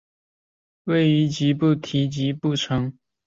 [0.85, 2.97] 位于吉布提吉布提城。